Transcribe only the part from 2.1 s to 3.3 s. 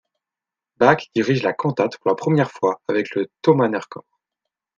première fois le avec le